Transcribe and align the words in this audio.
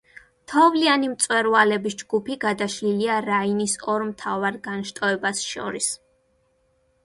თოვლიანი 0.51 1.09
მწვერვალების 1.11 1.97
ჯგუფი 1.99 2.39
გადაშლილია 2.47 3.19
რაინის 3.27 3.77
ორ 3.95 4.09
მთავარ 4.11 4.61
განშტოებას 4.71 5.47
შორის. 5.55 5.95